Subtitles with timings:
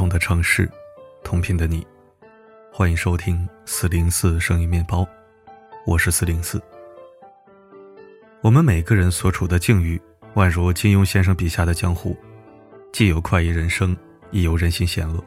[0.00, 0.66] 同的城市，
[1.22, 1.86] 同频的你，
[2.72, 5.06] 欢迎收听四零四声音面包，
[5.84, 6.58] 我是四零四。
[8.40, 10.00] 我们每个人所处的境遇，
[10.36, 12.16] 宛如金庸先生笔下的江湖，
[12.94, 13.94] 既有快意人生，
[14.30, 15.22] 亦有人心险恶。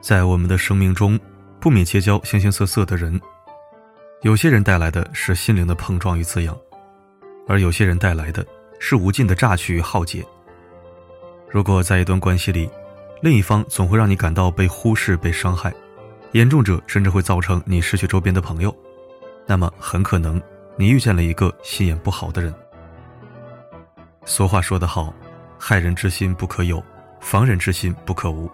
[0.00, 1.18] 在我们的生命中，
[1.58, 3.20] 不免结交形形色色的人，
[4.22, 6.56] 有些人带来的是心灵的碰撞与滋养，
[7.48, 8.46] 而有些人带来的
[8.78, 10.24] 是无尽的榨取与浩劫。
[11.50, 12.70] 如果在一段关系里，
[13.22, 15.72] 另一方总会让你感到被忽视、被伤害，
[16.32, 18.74] 严重者甚至会造成你失去周边的朋友，
[19.46, 20.40] 那么很可能
[20.76, 22.54] 你遇见了一个心眼不好的人。
[24.24, 25.12] 俗话说得好，
[25.58, 26.82] 害人之心不可有，
[27.20, 28.50] 防人之心不可无。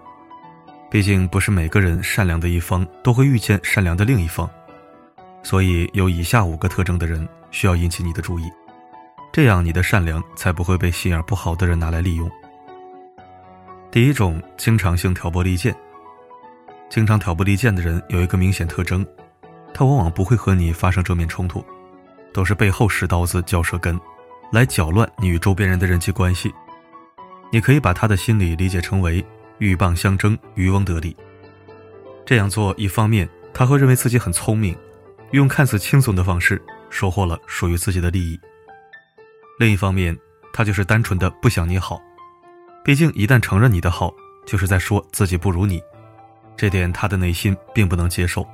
[0.91, 4.48] 毕竟不是每个人善良的一方都会遇见善良的另一方，
[5.43, 8.51] 所以有以下五个特征的人需要引起你的注意，
[9.32, 12.29] 这样你的善良才不会被心眼不好的人拿来利用。
[13.97, 15.75] 第一种，经常性挑拨离间。
[16.91, 19.03] 经常挑拨离间的人有一个明显特征，
[19.73, 21.65] 他往往不会和你发生正面冲突，
[22.30, 23.99] 都是背后使刀子嚼舌根，
[24.53, 26.53] 来搅乱你与周边人的人际关系。
[27.51, 29.25] 你可以把他的心理理解成为。
[29.61, 31.16] 鹬蚌相争，渔翁得利。
[32.27, 34.77] 这样做，一方面他会认为自己很聪明，
[35.31, 38.38] 用看似轻松的方式收获了属于自己的利益；
[39.59, 40.15] 另一方面，
[40.53, 41.99] 他就是单纯的不想你好。
[42.87, 44.15] 毕竟，一旦承认你的好，
[44.46, 45.82] 就是在说自己不如你，
[46.56, 48.46] 这点他的内心并不能接受。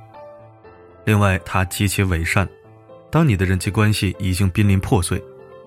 [1.05, 2.49] 另外，他极其伪善，
[3.11, 5.23] 当你的人际关系已经濒临破碎，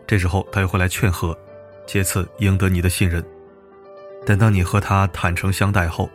[0.08, 1.38] 这时候他又会来劝和，
[1.86, 3.24] 借此赢得你的信任。
[4.26, 6.10] 但当你和他坦诚相待后，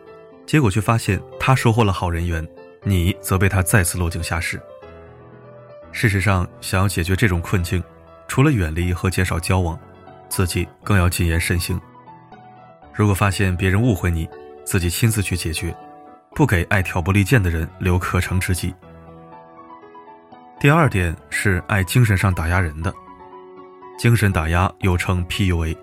[0.45, 2.45] 结果却发现他收获了好人缘，
[2.83, 4.61] 你则被他再次落井下石。
[5.93, 7.81] 事实上，想要解决这种困境，
[8.27, 9.79] 除了远离和减少交往，
[10.29, 11.81] 自己更要谨言慎行。
[12.93, 14.29] 如果发现别人误会你，
[14.65, 15.75] 自己亲自去解决，
[16.35, 18.75] 不给爱挑拨离间的人留可乘之机。
[20.59, 22.93] 第二点是爱精神上打压人的，
[23.99, 25.77] 精神打压又称 PUA。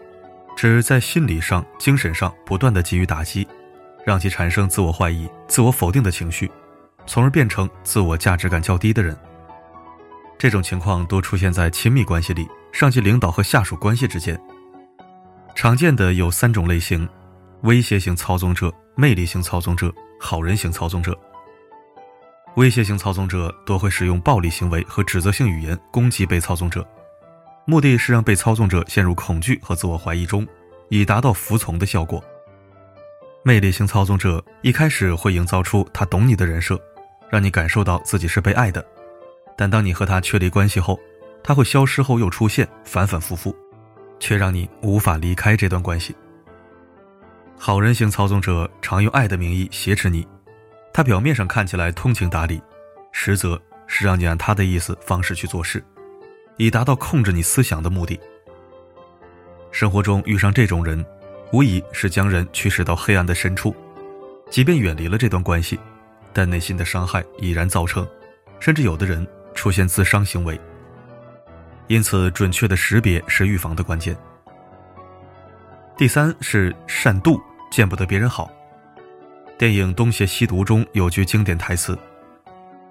[0.56, 3.48] 指在心理上、精神上不断的给予打击，
[4.04, 6.50] 让其产生自我怀疑、自我否定的情绪，
[7.06, 9.16] 从而变成自我价值感较低的人。
[10.36, 14.40] 这种情况多出现在亲密关系里，上级领导和下属关系之间。
[15.58, 17.10] 常见的有三种类型：
[17.64, 21.18] 威胁型操纵者、魅力型操纵者、好人型操纵者。
[22.58, 26.88] 威胁型操纵者多会使用暴力行为和指责性语言攻击被操纵者。
[27.66, 30.48] 目的是让被操纵者陷入恐惧和自我怀疑中，
[30.90, 32.24] 以达到服从的效果。
[33.42, 36.80] 魅力型操纵者一开始会营造出他懂你的人设，
[37.32, 38.86] 让你感受到自己是被爱的。
[39.58, 41.00] 但当你和他确立关系后，
[41.44, 43.56] 他会消失后又出现，反反复复，
[44.20, 46.16] 却让你无法离开这段关系。
[47.58, 50.28] 好人型操纵者常用爱的名义挟持你，
[50.94, 52.62] 他表面上看起来通情达理，
[53.12, 55.84] 实则是让你按他的意思方式去做事。
[56.58, 58.20] 以达到控制你思想的目的。
[59.72, 61.06] 生活中遇上这种人，
[61.52, 63.76] 无疑是将人驱使到黑暗的深处。
[64.50, 65.80] 即便远离了这段关系，
[66.34, 68.08] 但内心的伤害已然造成，
[68.60, 70.60] 甚至有的人出现自伤行为。
[71.88, 74.16] 因此，准确的识别是预防的关键。
[75.98, 78.52] 第三是善妒，见不得别人好。
[79.58, 81.98] 电影《东邪西毒》中有句经典台词：“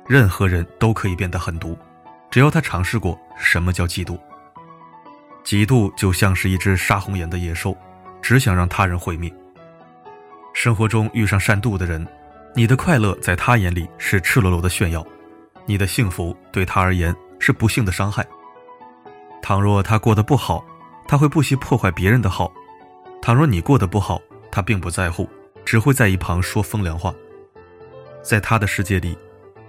[0.09, 1.79] 任何人都可以变得狠毒。”
[2.29, 4.19] 只要他尝试过什么叫嫉妒，
[5.45, 7.77] 嫉妒就像是一只杀红眼的野兽，
[8.21, 9.33] 只想让他人毁灭。
[10.53, 12.05] 生活中遇上善妒的人，
[12.55, 15.07] 你的快乐在他眼里是赤裸裸的炫耀，
[15.67, 18.27] 你的幸福对他而言是不幸的伤害。
[19.43, 20.65] 倘若他过得不好，
[21.07, 22.51] 他会不惜破坏别人的好；
[23.23, 24.21] 倘若你过得不好，
[24.51, 25.29] 他并不在乎，
[25.65, 27.15] 只会在一旁说风凉话。
[28.23, 29.17] 在他的世界里，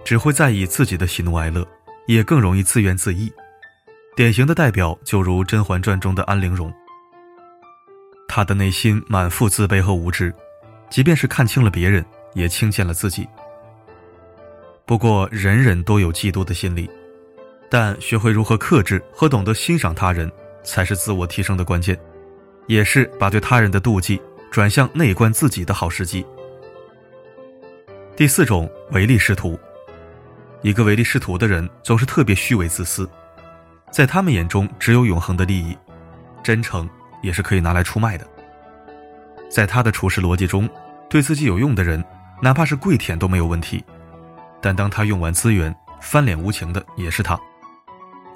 [0.04, 1.66] 只会在意自己的喜怒哀乐。
[2.06, 3.30] 也更容易自怨自艾，
[4.16, 6.72] 典型的代表就如《甄嬛传》中的安陵容，
[8.26, 10.34] 她的内心满腹自卑和无知，
[10.88, 13.28] 即便是看清了别人，也轻贱了自己。
[14.86, 16.88] 不过，人人都有嫉妒的心理，
[17.70, 20.30] 但学会如何克制和懂得欣赏他人，
[20.62, 21.98] 才是自我提升的关键，
[22.66, 24.20] 也是把对他人的妒忌
[24.50, 26.24] 转向内观自己的好时机。
[28.16, 29.58] 第四种，唯利是图。
[30.62, 33.08] 一个唯利是图的人总是特别虚伪自私，
[33.92, 35.76] 在他们眼中只有永恒的利益，
[36.42, 36.88] 真诚
[37.22, 38.26] 也是可以拿来出卖的。
[39.48, 40.68] 在他的处事逻辑中，
[41.08, 42.04] 对自己有用的人，
[42.42, 43.84] 哪怕是跪舔都没有问题，
[44.60, 47.38] 但当他用完资源，翻脸无情的也是他。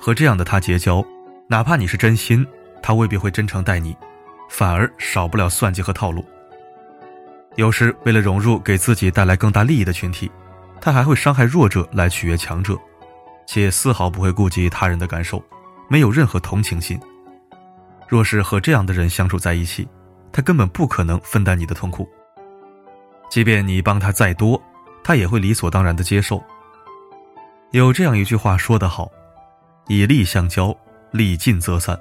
[0.04, 1.00] 和这样的他结交，
[1.46, 2.44] 哪怕你是真心，
[2.82, 3.96] 他未必会真诚待你，
[4.48, 6.24] 反而少不了算计和套路。
[7.54, 10.28] 有时为了融入给自己带来更大利益的群体，
[10.80, 12.76] 他还会伤害弱者来取悦强者，
[13.46, 15.40] 且丝毫不会顾及他人的感受，
[15.88, 16.98] 没有任何同情心。
[18.08, 19.86] 若是和这样的人相处在一起，
[20.32, 22.08] 他根本不可能分担你的痛苦。
[23.30, 24.60] 即便你帮他再多，
[25.04, 26.42] 他也会理所当然的接受。
[27.70, 29.08] 有这样一句话说得好
[29.88, 30.76] ：“以利相交，
[31.10, 31.98] 利尽则散。”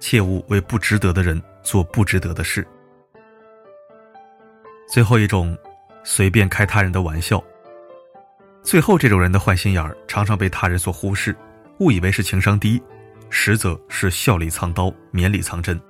[0.00, 2.66] 切勿为不值得的人做不值得的事。
[4.88, 5.56] 最后一种，
[6.02, 7.42] 随便开他人的玩笑。
[8.62, 11.36] 最后这种人的坏心眼儿，常常被他人所忽视，
[11.78, 12.82] 误以为是情商低，
[13.28, 15.80] 实则是笑里藏刀，绵里藏针。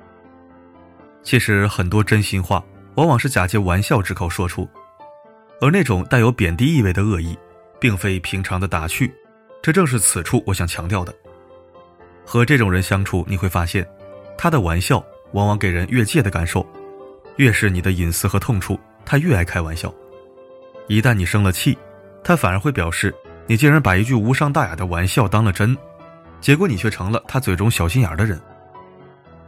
[1.22, 2.64] 其实很多真心话，
[2.96, 4.68] 往往是假借玩笑之口说出，
[5.60, 7.38] 而那种带有贬低意味的恶意，
[7.80, 9.12] 并非平常的打趣。
[9.62, 11.14] 这正是此处我想强调的。
[12.24, 13.86] 和这种人相处，你会发现，
[14.38, 16.66] 他的玩笑往往给人越界的感受，
[17.36, 18.78] 越是你的隐私和痛处。
[19.04, 19.92] 他越爱开玩笑，
[20.86, 21.76] 一旦你生了气，
[22.22, 23.12] 他反而会表示
[23.46, 25.76] 你竟然把一句无伤大雅的玩笑当了真，
[26.40, 28.40] 结果你却成了他嘴中小心眼的人。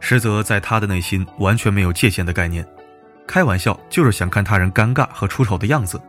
[0.01, 2.67] 实则在他的内心完全没有界限的概念，
[3.25, 6.01] 开玩笑就是想看他人尴尬和出丑的样子，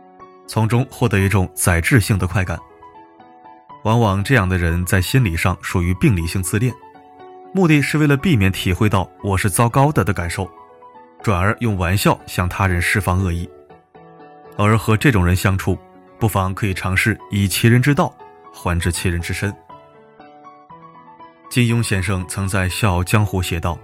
[0.47, 2.59] 从中获得一种载质性的快感。
[3.85, 6.73] 往往这样的人在心理上属于病理性自恋，
[7.53, 10.49] 目的是为了避免体会到我是糟糕的的感受。
[11.21, 13.47] 转而用玩笑向他人释放恶意，
[14.57, 15.77] 而和这种人相处，
[16.19, 18.11] 不妨可以尝试以其人之道
[18.51, 19.55] 还治其人之身。
[21.47, 23.77] 金庸先生曾在《笑傲江湖》写道：“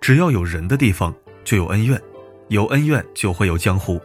[0.00, 1.12] 只要有人的地方，
[1.42, 1.98] 就有恩怨；
[2.46, 4.00] 有恩怨，就会有江湖。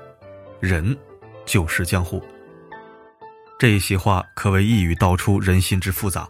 [0.60, 0.98] 人，
[1.46, 2.20] 就是江湖。”
[3.60, 6.28] 这一席话可谓一语道出人心之复杂。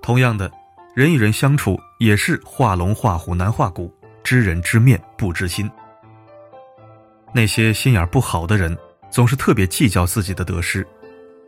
[0.00, 0.50] 同样的，
[0.94, 3.92] 人与人相处也是画龙画虎难画骨。
[4.22, 5.70] 知人知面不知心。
[7.32, 8.76] 那些心眼不好的人，
[9.10, 10.86] 总是特别计较自己的得失，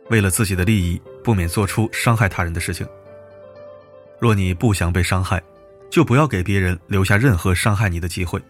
[0.09, 2.87] 为了自己的利益，不免做出伤害他人的事情。
[4.19, 5.41] 若你不想被伤害，
[5.91, 8.41] 就不要给别人留下任何伤害你的机会，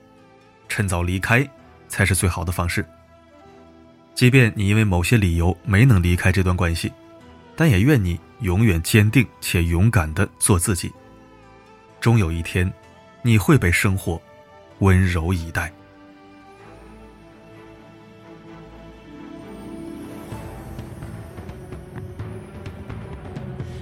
[0.69, 1.45] 趁早离开
[1.89, 2.85] 才是最好的方式。
[4.21, 6.93] 即便你因为某些理由没能离开这段关系，
[7.55, 10.91] 但也愿你永远坚定且勇敢的做自己。
[11.99, 12.71] 终有一天。
[13.23, 14.21] 你会被生活
[14.77, 15.73] 温柔以待。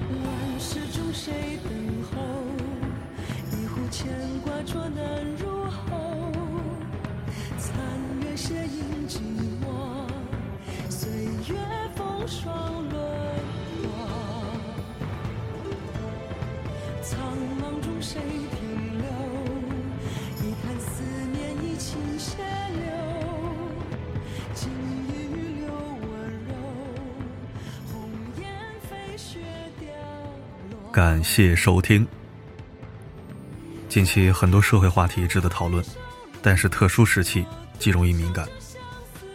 [0.09, 1.33] 乱世中谁
[1.65, 1.71] 等
[2.03, 2.17] 候？
[3.51, 4.07] 一壶牵
[4.41, 5.03] 挂浊难
[5.35, 6.31] 入喉。
[7.57, 7.75] 残
[8.23, 9.19] 月写影寂，
[12.29, 13.09] 风霜轮。
[30.91, 32.05] 感谢收听。
[33.87, 35.83] 近期很多社会话题值得讨论，
[36.41, 37.45] 但是特殊时期
[37.79, 38.47] 极容易敏感，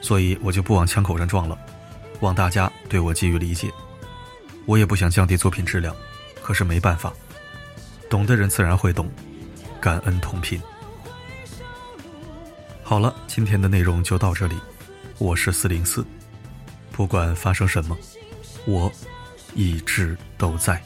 [0.01, 1.59] 所以我就不往枪口上撞了，
[2.21, 3.71] 望大家对我给予理解。
[4.67, 5.95] 我也不想降低作品质量，
[6.43, 7.13] 可是没办法，
[8.09, 9.11] 懂的人自然会懂，
[9.81, 10.61] 感恩同频。
[12.83, 14.57] 好了，今天的内容就到这里，
[15.19, 16.05] 我是四零四，
[16.93, 17.97] 不管发生什么，
[18.67, 18.91] 我
[19.55, 20.83] 一直都在。